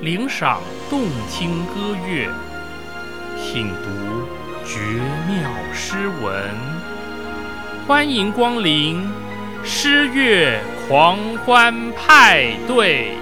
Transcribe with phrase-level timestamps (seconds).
[0.00, 2.28] 领赏动听歌乐，
[3.36, 4.28] 品读
[4.64, 4.78] 绝
[5.26, 6.54] 妙诗文。
[7.84, 9.04] 欢迎光临
[9.64, 13.16] 诗乐狂欢派对。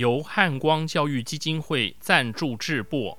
[0.00, 3.18] 由汉光教育基金会赞助制播。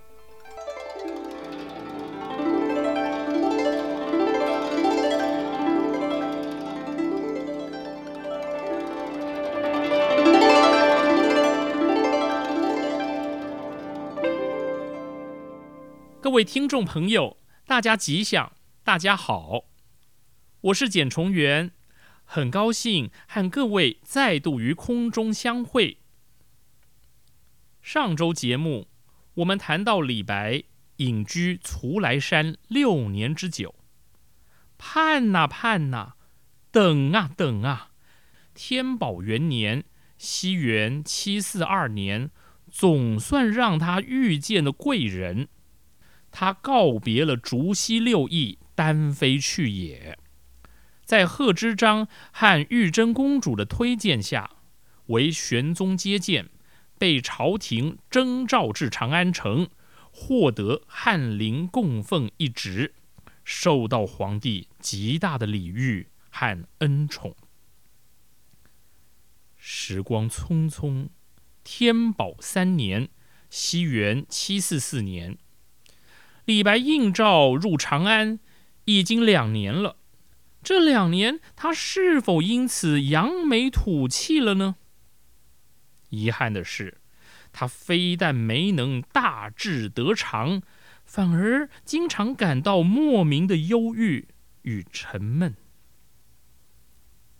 [16.19, 17.37] 各位听众朋友，
[17.67, 19.65] 大家吉祥，大家好，
[20.61, 21.73] 我是简崇元。
[22.23, 26.00] 很高兴和各位再度于空中相会。
[27.81, 28.87] 上周节目
[29.35, 30.63] 我们谈到李白
[30.97, 33.73] 隐居徂来山六年之久，
[34.77, 36.13] 盼呐盼呐，
[36.71, 37.89] 等啊等啊，
[38.53, 39.83] 天宝元年
[40.19, 42.29] （西元七四二年），
[42.69, 45.47] 总算让他遇见了贵人，
[46.29, 50.19] 他告别了竹溪六义，单飞去也。
[51.03, 54.51] 在贺知章和玉真公主的推荐下，
[55.07, 56.49] 为玄宗接见，
[57.01, 59.67] 被朝廷征召至长安城，
[60.11, 62.93] 获得翰林供奉一职，
[63.43, 67.35] 受到皇帝极大的礼遇和恩宠。
[69.57, 71.07] 时光匆匆，
[71.63, 73.09] 天宝三年
[73.49, 75.39] （西元七四四年），
[76.45, 78.39] 李白应召入长安，
[78.85, 79.97] 已经两年了。
[80.61, 84.75] 这两年，他是否因此扬眉吐气了呢？
[86.11, 86.99] 遗憾的是，
[87.51, 90.61] 他非但没能大志得偿，
[91.03, 94.27] 反而经常感到莫名的忧郁
[94.61, 95.55] 与沉闷。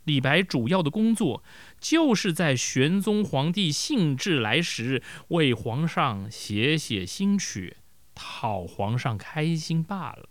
[0.05, 1.43] 李白主要的工作，
[1.79, 7.77] 就是在玄宗皇帝兴致来时，为皇上写写新曲，
[8.15, 10.29] 讨皇上开心罢了。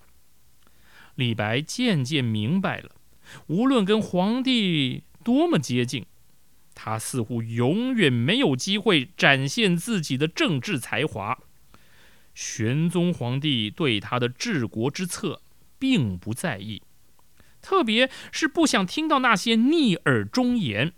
[1.15, 2.97] 李白渐渐明白了，
[3.47, 6.05] 无论跟皇帝多么接近，
[6.83, 11.39] 他似乎永远没有机会展现自己的政治才华。
[12.33, 15.43] 玄宗皇帝对他的治国之策
[15.79, 16.83] 并不在意，
[17.61, 20.95] 特别是不想听到那些逆耳忠言。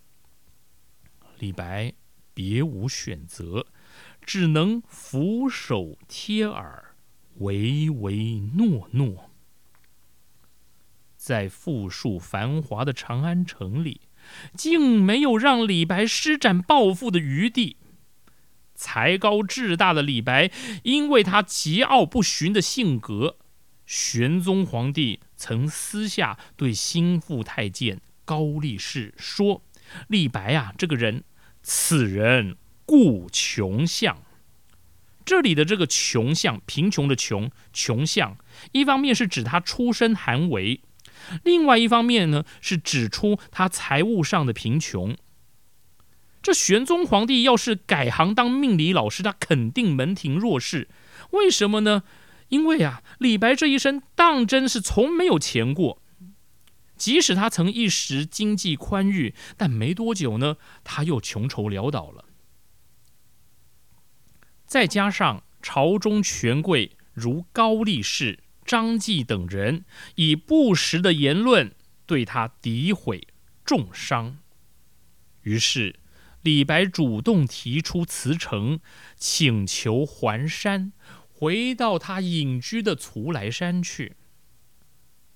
[1.40, 1.94] 李白
[2.32, 3.66] 别无选择，
[4.24, 6.94] 只能俯首贴耳，
[7.38, 9.32] 唯唯诺诺。
[11.16, 14.02] 在富庶繁华的长安城里，
[14.56, 17.76] 竟没有让李白施展抱负的余地。
[18.74, 20.50] 才高志大的李白，
[20.82, 23.36] 因为他桀骜不驯的性格，
[23.86, 29.62] 玄宗皇帝曾私下对心腹太监高力士说
[30.08, 31.22] ：“李白啊，这个人，
[31.62, 34.18] 此人故穷相。”
[35.24, 38.36] 这里的这个穷相，贫穷的穷，穷相，
[38.72, 40.80] 一方面是指他出身寒微。
[41.44, 45.16] 另外一方面呢，是指出他财务上的贫穷。
[46.42, 50.88] 这玄宗皇帝要是改行当命理老师，他肯定门庭若市。
[51.30, 52.02] 为什么呢？
[52.48, 56.02] 因为啊，李白这一生当真是从没有钱过。
[56.96, 62.26] 即使他曾一时经济宽裕，但没多久呢，他又穷愁潦倒了。
[64.66, 71.74] 再加上朝中权贵如高力士、张继等人以不实的言论
[72.06, 73.26] 对他诋毁
[73.64, 74.38] 重伤，
[75.42, 75.96] 于是
[76.42, 78.80] 李白主动提出辞呈，
[79.16, 80.92] 请求还山，
[81.28, 84.16] 回到他隐居的徂来山去。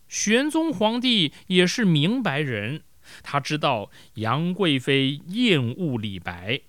[0.08, 2.82] 玄宗皇帝也是明白人，
[3.23, 6.61] 他知道杨贵妃厌恶李白，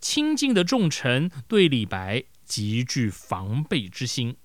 [0.00, 4.36] 亲近的重臣对李白极具防备之心。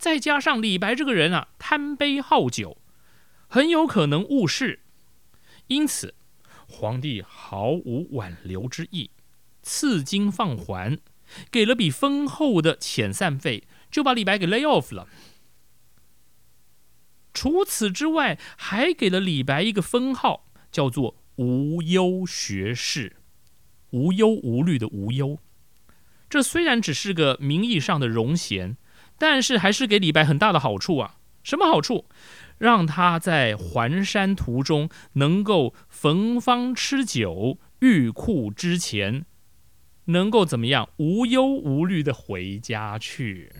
[0.00, 2.78] 再加上李白这个人啊，贪杯好酒，
[3.46, 4.80] 很有可能误事，
[5.66, 6.14] 因此
[6.66, 9.10] 皇帝毫无挽留之意，
[9.62, 10.98] 赐金放还，
[11.50, 15.06] 给了笔丰厚的遣散费，就把李白给 lay off 了。
[17.34, 23.16] 除此之外，还给了李白一个封号，叫做无忧学士，
[23.90, 25.38] 无忧无虑的无忧。
[26.30, 28.78] 这虽然只是个名义上的荣衔。
[29.20, 31.16] 但是还是给李白很大的好处啊！
[31.42, 32.06] 什么好处？
[32.56, 39.26] 让他在环山途中能够逢方吃酒，遇库之前，
[40.06, 43.52] 能够怎么样无忧无虑的回家去。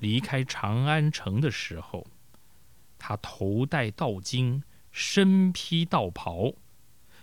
[0.00, 2.06] 离开长安城的时候，
[2.98, 6.54] 他头戴道巾，身披道袍，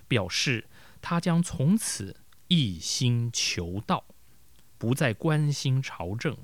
[0.08, 0.68] 表示
[1.02, 2.16] 他将从此
[2.48, 4.06] 一心求道，
[4.78, 6.38] 不再关心朝政。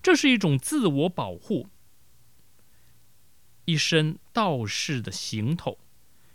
[0.00, 1.68] 这是一种自我保护，
[3.64, 5.76] 一身道士的行头，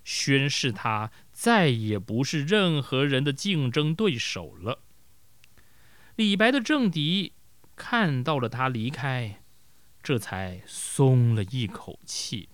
[0.03, 4.79] 宣示他再也不是任何人的竞争对手了。
[6.17, 7.31] 李白的政敌。
[7.85, 9.41] 看到了他离开，
[10.01, 12.47] 这才松了一口气。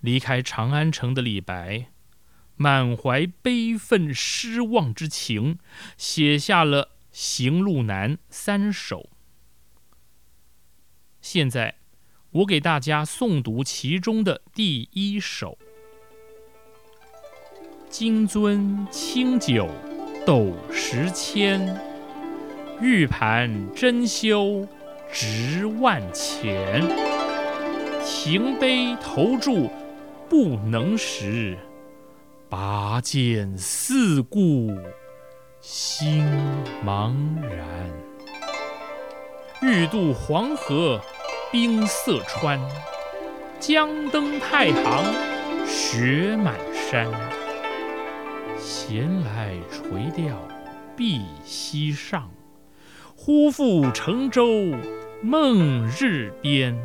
[0.00, 1.88] 离开长安城的李白，
[2.54, 5.58] 满怀悲愤失望之情，
[5.98, 9.10] 写下了《行路难》三首。
[11.20, 11.78] 现在，
[12.30, 15.58] 我给大家诵读其中的第一首
[17.90, 19.68] ：“金樽清酒
[20.24, 21.76] 斗十千。”
[22.80, 24.66] 玉盘珍羞
[25.10, 26.82] 值万钱，
[28.04, 29.70] 停杯投箸
[30.28, 31.56] 不能食，
[32.50, 34.76] 拔剑四顾
[35.62, 36.22] 心
[36.84, 37.66] 茫然。
[39.62, 41.00] 欲渡黄河
[41.50, 42.60] 冰塞川，
[43.58, 47.10] 将登太行雪满山。
[48.58, 50.36] 闲来垂钓
[50.94, 52.30] 碧溪上。
[53.18, 54.46] 忽复乘舟
[55.22, 56.78] 梦日边，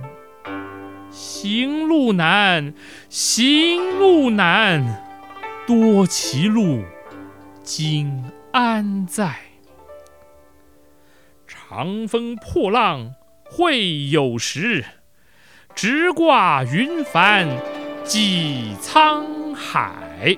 [1.12, 2.74] 行路难，
[3.10, 5.04] 行路难，
[5.68, 6.84] 多歧路，
[7.62, 8.24] 今
[8.54, 9.36] 安在？
[11.46, 13.14] 长风破浪
[13.44, 14.86] 会有时，
[15.76, 17.46] 直挂云帆
[18.06, 20.38] 济沧海。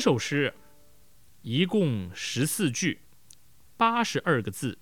[0.00, 0.54] 这首诗
[1.42, 3.02] 一共十四句，
[3.76, 4.78] 八十二个字，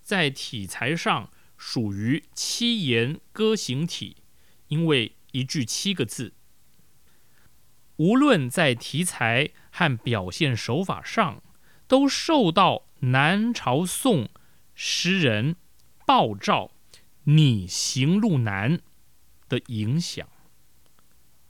[0.00, 4.18] 在体裁上属于七言歌行体，
[4.68, 6.34] 因为一句七个字。
[7.96, 11.42] 无论在题材和表现手法上，
[11.88, 14.28] 都受到南朝宋
[14.76, 15.56] 诗人
[16.06, 16.70] 鲍照
[17.26, 18.78] “你行路难”
[19.50, 20.28] 的影响。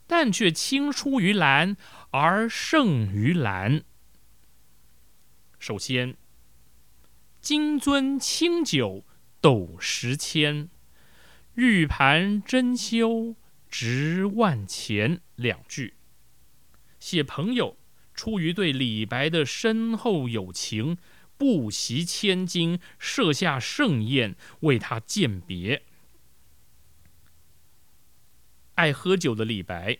[0.07, 1.77] 但却青出于蓝
[2.11, 3.83] 而胜于蓝。
[5.59, 6.15] 首先
[7.41, 9.05] ，“金樽清酒
[9.41, 10.69] 斗十千，
[11.55, 13.35] 玉盘珍羞
[13.69, 15.95] 值万钱”两句，
[16.99, 17.77] 写朋友
[18.13, 20.97] 出于对李白的深厚友情，
[21.37, 25.83] 不惜千金设下盛宴为他饯别。
[28.75, 29.99] 爱喝酒的李白，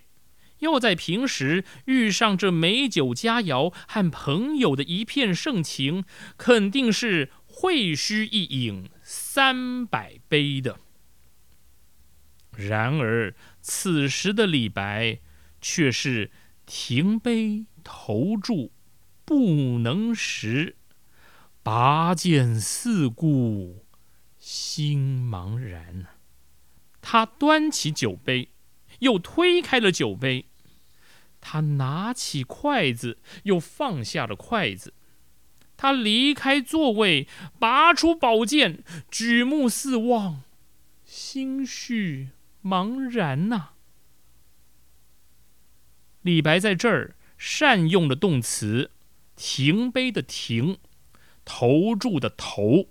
[0.59, 6.05] 要在平时遇上这美酒佳肴和朋友的一片盛情，
[6.37, 10.79] 肯定是会须一饮三百杯的。
[12.55, 15.19] 然而此时的李白
[15.59, 16.31] 却是
[16.65, 18.71] 停杯投箸
[19.25, 20.77] 不能食，
[21.61, 23.85] 拔剑四顾，
[24.37, 26.07] 心茫然。
[27.01, 28.49] 他端起酒杯，
[28.99, 30.45] 又推开了酒杯。
[31.41, 34.93] 他拿起筷子，又放下了筷子。
[35.77, 37.27] 他离开座位，
[37.59, 40.41] 拔出宝剑，举目四望，
[41.03, 42.29] 心绪
[42.63, 43.71] 茫然呐。
[46.21, 48.89] 李白在这儿善用了动词
[49.35, 50.79] “停杯”的“停”，
[51.45, 52.87] 投注的“投”，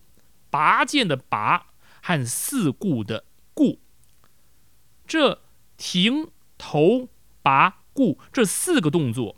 [0.50, 3.80] 拔剑的“拔”和四顾的“顾”。
[5.08, 5.42] 这
[5.87, 7.11] 停、投、
[7.43, 9.37] 拔、顾这四个动作，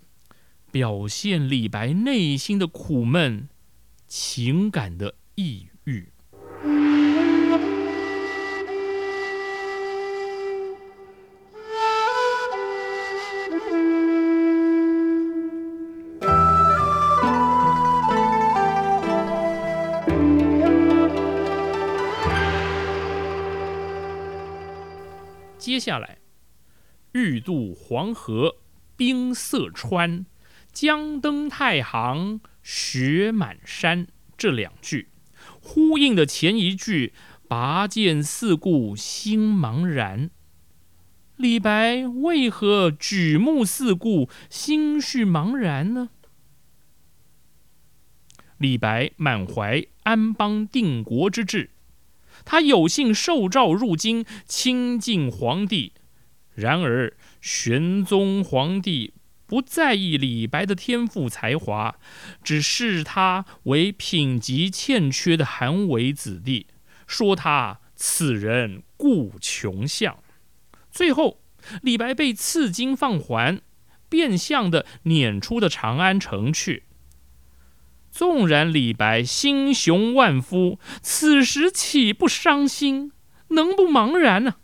[0.70, 3.48] 表现李白内心的苦闷、
[4.06, 6.12] 情感的抑郁。
[25.58, 26.15] 接下来
[27.16, 28.56] ，“欲渡黄河
[28.94, 30.26] 冰塞川，
[30.70, 34.06] 将登太行雪满山”
[34.36, 35.08] 这两句，
[35.62, 37.14] 呼应的前一句
[37.48, 40.28] “拔剑四顾心茫然”。
[41.38, 46.10] 李白为何举目四顾，心绪茫然呢？
[48.58, 51.70] 李白满怀安邦定国之志。
[52.44, 55.94] 他有幸受诏入京亲近皇帝，
[56.56, 59.12] 然而玄宗皇帝
[59.46, 61.96] 不在意李白的天赋才华，
[62.42, 66.66] 只视他为品级欠缺的寒微子弟，
[67.06, 70.18] 说他此人故穷相。
[70.90, 71.42] 最后，
[71.82, 73.60] 李白被赐金放还，
[74.08, 76.84] 变相的撵出的长安城去。
[78.10, 83.12] 纵然李白心雄万夫，此时岂不伤心？
[83.48, 84.54] 能不茫然呢？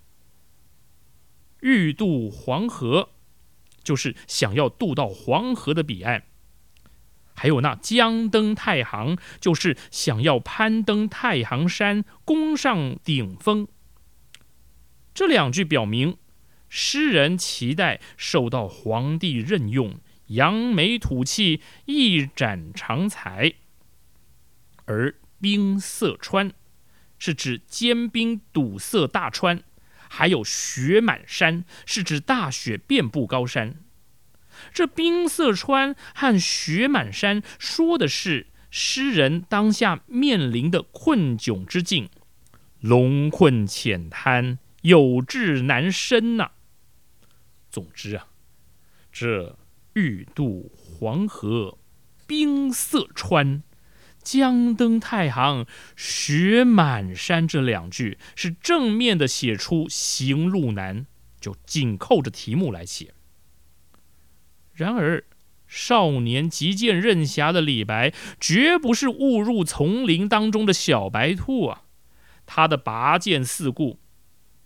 [1.62, 3.08] 欲渡黄河，
[3.82, 6.20] 就是想要渡到黄河的彼岸；
[7.34, 13.66] 还有那将登太行，就是想要攀登太行山，攻上顶峰。
[15.14, 16.16] 这两句表明，
[16.68, 19.98] 诗人期待受到皇帝任用。
[20.28, 23.52] 扬眉吐气，一展长才。
[24.86, 26.52] 而冰塞川，
[27.18, 29.58] 是指坚冰堵塞大川；
[30.14, 33.76] 还有雪满山，是指大雪遍布高山。
[34.74, 42.10] 这冰塞川和雪满山，说的是诗人当下面临的困窘之境，
[42.80, 46.50] 龙困浅滩，有志难伸呐。
[47.70, 48.26] 总之啊，
[49.10, 49.56] 这。
[49.94, 51.76] 欲渡黄河
[52.26, 53.62] 冰塞川，
[54.22, 57.46] 将登太行雪满山。
[57.46, 61.06] 这两句是正面的写出行路难，
[61.40, 63.12] 就紧扣着题目来写。
[64.72, 65.24] 然而，
[65.66, 71.82] 少年急剑任侠的李白，绝不是误入丛林当中的小白兔啊！
[72.46, 73.98] 他的拔剑四顾，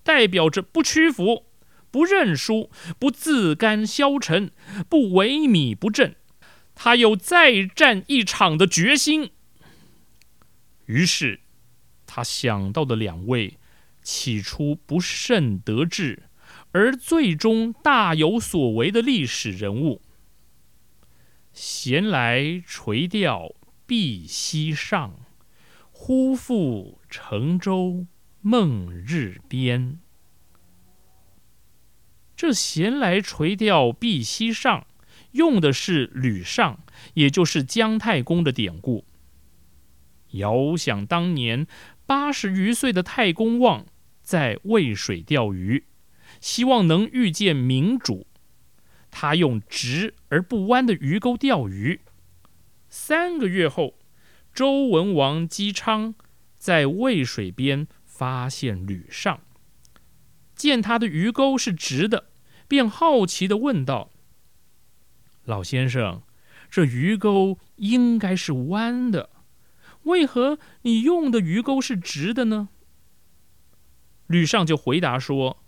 [0.02, 1.46] 代表着不屈服。
[1.88, 4.50] 不认输，不自甘消沉，
[4.88, 6.16] 不萎靡不振，
[6.74, 9.30] 他有再战一场的决心。
[10.86, 11.40] 于是，
[12.06, 13.58] 他想到的两位
[14.02, 16.24] 起初不甚得志，
[16.72, 20.00] 而最终大有所为的历史人物：
[21.52, 25.18] 闲来垂钓碧溪上，
[25.90, 28.06] 忽复乘舟
[28.40, 29.98] 梦日边。
[32.36, 34.86] 这“闲来垂钓碧溪上”
[35.32, 36.78] 用的是吕尚，
[37.14, 39.04] 也就是姜太公的典故。
[40.36, 41.66] 遥想当年，
[42.06, 43.86] 八十余岁的太公望
[44.22, 45.84] 在渭水钓鱼，
[46.40, 48.26] 希望能遇见明主。
[49.10, 52.00] 他用直而不弯的鱼钩钓鱼。
[52.88, 53.98] 三个月后，
[54.52, 56.14] 周文王姬昌
[56.58, 59.40] 在渭水边发现吕尚。
[60.54, 62.30] 见他的鱼钩是直的，
[62.66, 64.10] 便好奇的问道
[65.44, 66.22] ：“老先生，
[66.70, 69.30] 这鱼钩应该是弯的，
[70.06, 72.70] 为何你用的鱼钩是直的呢？”
[74.26, 75.62] 吕尚就回答说：“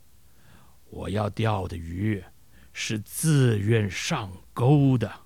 [0.91, 2.25] 我要钓的鱼
[2.73, 5.21] 是自愿上钩的，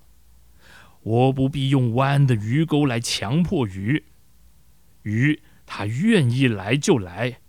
[1.01, 4.03] 我不必用弯的鱼钩来强迫鱼，
[5.01, 7.39] 鱼它愿意来就来，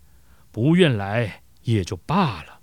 [0.51, 2.61] 不愿来。”也就罢了。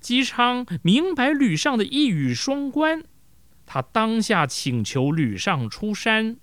[0.00, 3.02] 姬昌明白吕尚的一语双关，
[3.66, 6.36] 他当下请求吕尚出山。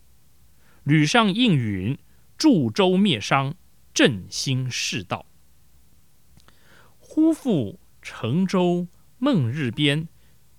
[0.87, 1.97] 吕尚应允，
[2.37, 3.55] 助周灭商，
[3.93, 5.25] 振兴世道。
[6.97, 10.07] 忽复成周梦日边，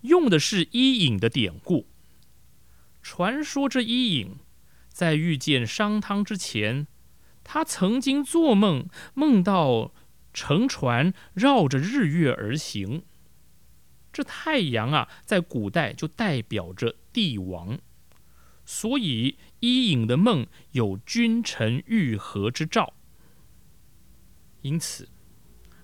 [0.03, 1.89] 用的是伊尹的典故。
[3.01, 4.37] 传说这伊尹
[4.91, 6.87] 在遇见商汤之前，
[7.43, 9.95] 他曾经做梦，梦到
[10.35, 13.03] 乘船绕着日月而行。
[14.13, 17.79] 这太阳啊，在古代就代表着帝王，
[18.67, 22.95] 所以伊尹的梦有君臣愈合之兆。
[24.63, 25.09] 因此，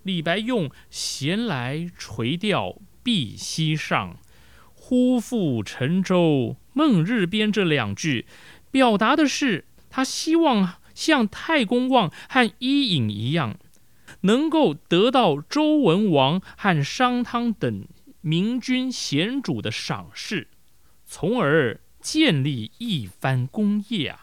[0.02, 4.19] 李白用“闲来垂钓碧溪上，
[4.75, 8.26] 忽复乘舟梦日边”这两句，
[8.71, 13.57] 表达的是他希望像太公望和伊尹一样，
[14.23, 17.87] 能够得到周文王和商汤等。
[18.21, 20.49] 明君贤主的赏识，
[21.04, 24.20] 从而建立一番功业啊！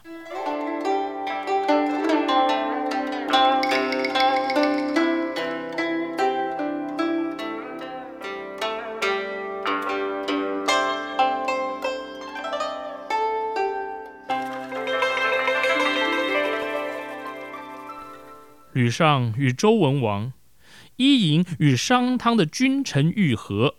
[18.72, 20.32] 吕尚与周文王，
[20.96, 23.74] 伊尹与商汤的君臣愈合。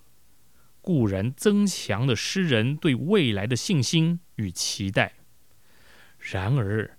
[0.83, 5.13] 固然增强了诗人对未来的信心与期待，
[6.19, 6.97] 然而，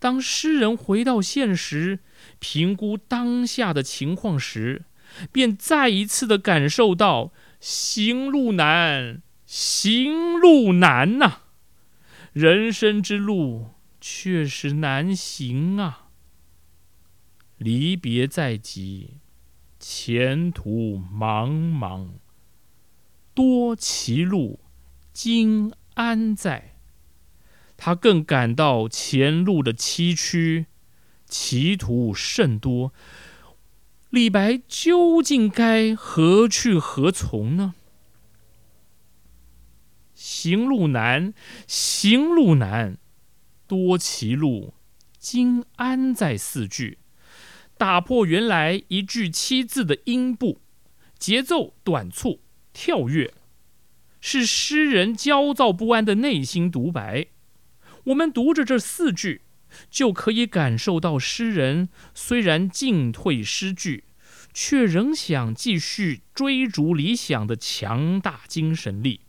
[0.00, 2.00] 当诗人回到现实，
[2.40, 4.86] 评估当下的情况时，
[5.30, 11.42] 便再一次的感受到行路难，行路难呐！
[12.32, 16.08] 人生之路确实难行啊！
[17.58, 19.18] 离别在即，
[19.78, 22.08] 前途茫茫。
[23.34, 24.60] 多歧路，
[25.12, 26.76] 今安在？
[27.76, 30.66] 他更感到前路的崎岖，
[31.28, 32.92] 歧途甚多。
[34.10, 37.74] 李白究竟该何去何从呢？
[40.14, 41.34] 行路难，
[41.66, 42.96] 行路难，
[43.66, 44.74] 多歧路，
[45.18, 46.38] 今安在？
[46.38, 46.98] 四句
[47.76, 50.60] 打破原来一句七字的音部，
[51.18, 52.43] 节奏短促。
[52.74, 53.32] 跳跃
[54.20, 57.28] 是诗人焦躁不安的内心独白。
[58.06, 59.42] 我们读着这四句，
[59.88, 64.04] 就可以感受到诗人虽然进退失据，
[64.52, 69.20] 却仍想继续追逐理想的强大精神力。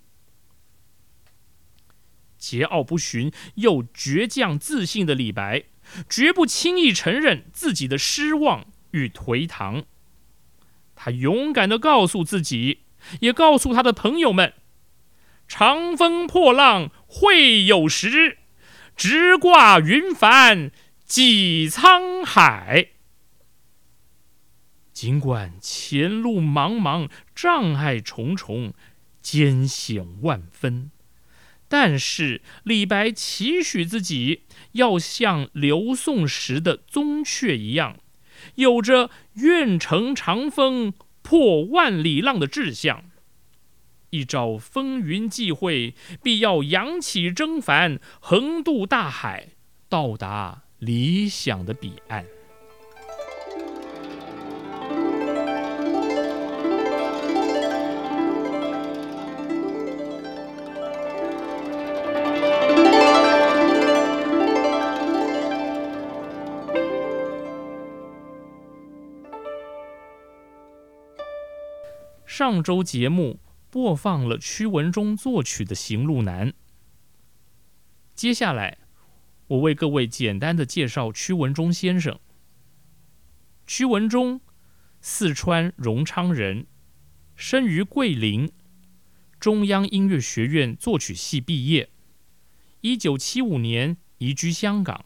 [2.40, 5.66] 桀骜不驯又倔强自信的李白，
[6.10, 9.86] 绝不轻易承认自己的失望与颓唐。
[10.96, 12.85] 他勇敢的告诉自己。
[13.22, 14.54] 也告诉他的朋友们
[15.48, 18.40] ：“长风破浪会有时，
[18.96, 20.72] 直挂云帆
[21.06, 22.90] 济沧海。”
[24.94, 28.74] 尽管前路茫茫，障碍重重，
[29.22, 30.90] 艰险万分，
[31.68, 37.98] 但是李白期许自己要像刘宋时的宗悫一样，
[38.56, 40.94] 有着愿乘长风。
[41.26, 43.06] 破万里浪的志向，
[44.12, 49.50] 一朝风云际会，必要扬起征帆，横渡大海，
[49.90, 52.35] 到达理想的彼岸。
[72.46, 73.40] 上周节目
[73.72, 76.50] 播放了屈文忠作曲的《行路难》，
[78.14, 78.78] 接下来
[79.48, 82.20] 我为各位简单的介绍屈文忠先生。
[83.66, 84.42] 屈文忠，
[85.02, 86.68] 四川荣昌人，
[87.36, 88.52] 生于桂林，
[89.40, 91.90] 中央音乐学院作曲系毕业。
[92.82, 95.04] 一九七五年移居香港，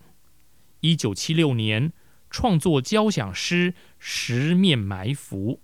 [0.81, 1.93] 一九七六年
[2.29, 5.61] 创作交响诗《十面埋伏》。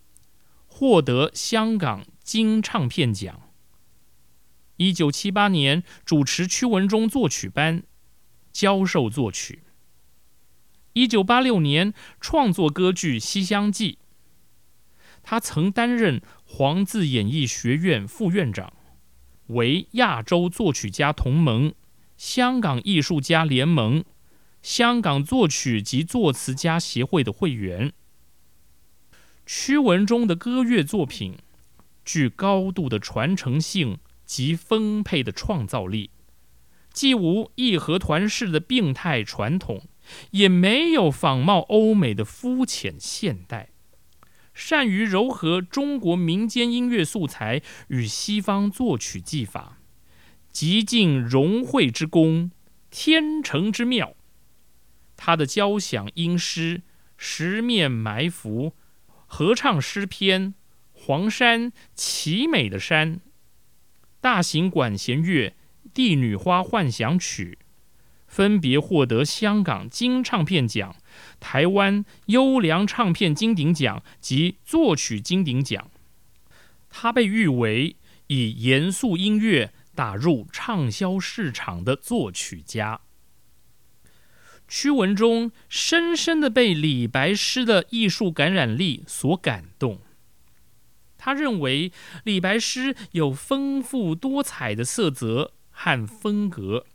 [0.77, 3.49] 获得香港金唱片奖。
[4.75, 7.83] 一九七八年主持屈文忠作曲班，
[8.51, 9.63] 教授作曲。
[10.91, 13.93] 一九八六年创作歌剧《西厢记》。
[15.23, 18.73] 他曾担任黄字演艺学院副院长，
[19.47, 21.73] 为亚洲作曲家同盟、
[22.17, 24.03] 香港艺术家联盟、
[24.61, 27.93] 香港作曲及作词家协会的会员。
[29.45, 31.37] 曲文中的歌乐作品
[32.03, 36.09] 具高度的传承性及丰沛的创造力，
[36.91, 39.83] 既无义和团式的病态传统，
[40.31, 43.69] 也没有仿冒欧美的肤浅现代，
[44.53, 49.77] 善于糅合中国民间音乐素材与西方作曲技法，
[50.51, 52.49] 极尽融汇之功，
[52.89, 54.15] 天成之妙。
[55.15, 56.79] 他的交响音诗
[57.15, 58.69] 《十面埋伏》，
[59.35, 60.53] 合唱诗篇
[60.93, 63.17] 《黄山奇美的山》，
[64.21, 65.49] 大型管弦乐。
[65.93, 67.59] 《帝女花幻想曲》
[68.27, 70.95] 分别获得香港金唱片奖、
[71.41, 75.91] 台湾优良唱片金鼎奖及作曲金鼎奖。
[76.89, 83.01] 他被誉为以严肃音乐打入畅销市场的作曲家。
[84.67, 89.99] 屈文中深深的被李白诗的艺术感染力所感动。
[91.17, 91.91] 他认为
[92.23, 95.51] 李白诗有丰富多彩的色泽。
[95.77, 96.85] 和风格，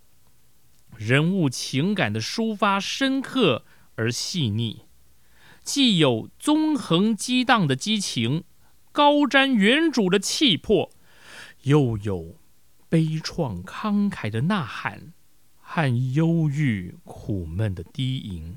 [0.96, 4.86] 人物情感的抒发深刻而细腻，
[5.62, 8.44] 既有纵横激荡的激情，
[8.90, 10.90] 高瞻远瞩的气魄，
[11.64, 12.38] 又有
[12.88, 15.12] 悲怆慷慨的呐喊
[15.72, 18.56] 和忧郁苦闷的低吟，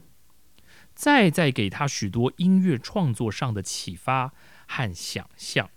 [0.95, 4.33] 再再给他许多音乐创作上的启发
[4.65, 5.69] 和想象，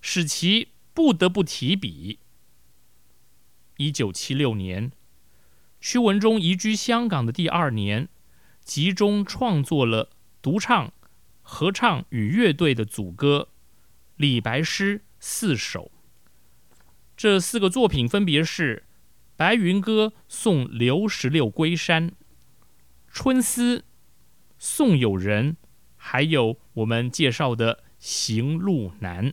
[0.00, 2.20] 使其不得不提笔。
[3.76, 4.92] 一九七六年，
[5.78, 8.08] 屈文中移居香港的第二年，
[8.64, 10.08] 集中创作了
[10.40, 10.90] 独唱、
[11.42, 13.50] 合唱与乐队的组歌
[14.16, 15.92] 《李白诗》四首。
[17.14, 18.86] 这四个作品分别是
[19.42, 22.10] 《白云歌送刘十六归山》、
[23.08, 23.78] 《春思》、
[24.56, 25.54] 《送友人》，
[25.96, 29.30] 还有我们介绍的《行路难》。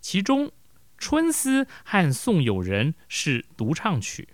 [0.00, 0.46] 其中。
[0.98, 4.28] 《春思》和《送友人》是独唱曲，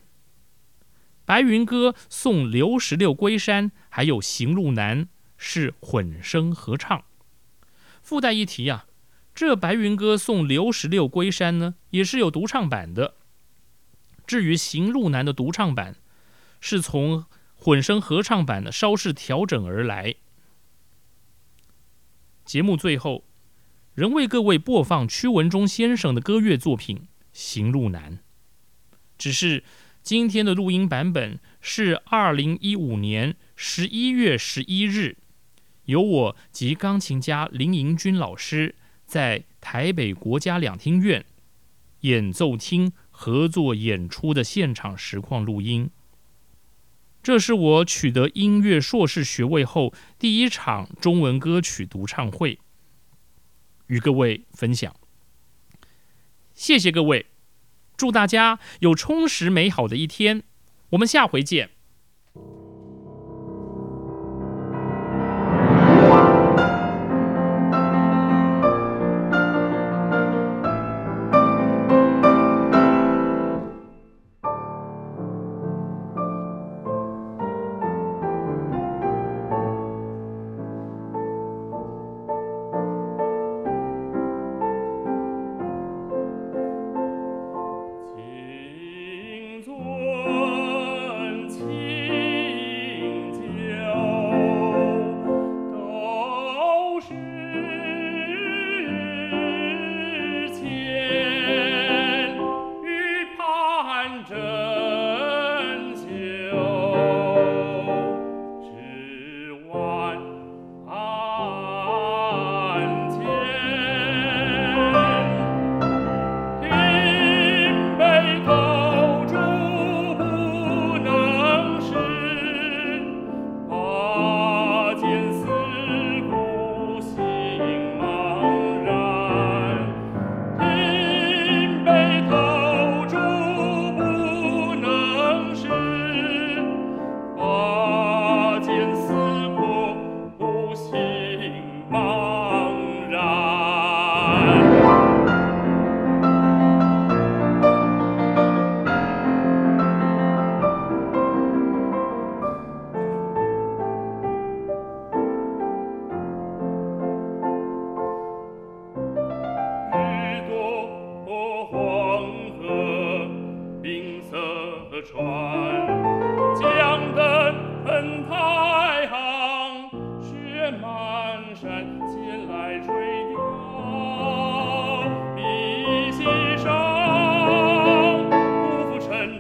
[1.25, 5.07] 《白云歌》送刘十六归山，还有《行路难》
[5.38, 7.03] 是混声合唱。
[8.03, 8.85] 附带一提啊，
[9.35, 13.15] 这《白云歌》送刘十六归山呢，也是有独唱版的。
[14.27, 15.97] 至于《行路难》的独唱版，
[16.61, 20.15] 是从混声合唱版的稍事调整而来。
[22.45, 23.25] 节目最后。
[23.95, 26.97] 仍为各位播放屈文忠先生的歌乐作品
[27.31, 28.17] 《行路难》，
[29.19, 29.65] 只是
[30.03, 35.19] 今天的录音版本是二零一五年十一月十一日，
[35.85, 41.27] 由我及钢琴家林盈君老师在台北国家两厅院
[42.01, 45.91] 演奏厅合作演出的现场实况录音。
[47.23, 52.59] 这是我取得音乐硕士学位后第一场中文歌曲独唱会。
[53.87, 54.97] 与各位分享，
[56.53, 57.27] 谢谢各位，
[57.97, 60.43] 祝大家有充实美好的一天，
[60.91, 61.71] 我们下回见。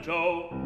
[0.02, 0.61] Joe.